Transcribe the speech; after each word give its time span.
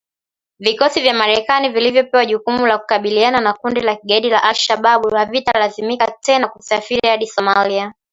Vikosi 0.59 1.01
vya 1.01 1.13
Marekani 1.13 1.69
vilivyopewa 1.69 2.25
jukumu 2.25 2.65
la 2.67 2.77
kukabiliana 2.77 3.41
na 3.41 3.53
kundi 3.53 3.81
la 3.81 3.95
kigaidi 3.95 4.29
la 4.29 4.43
al 4.43 4.53
Shabab 4.55 5.11
havitalazimika 5.13 6.07
tena 6.11 6.47
kusafiri 6.47 7.07
hadi 7.09 7.27
Somalia 7.27 7.93